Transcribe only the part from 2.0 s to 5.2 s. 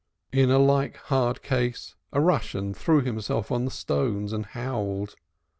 a Russian threw himself on the stones and howled.